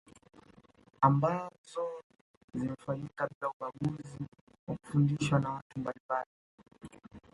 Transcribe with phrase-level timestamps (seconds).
[1.07, 1.83] Ambazo
[2.55, 4.25] zimefanyika bila ubaguzi
[4.67, 6.31] na kufundishwa na watu mbalimbali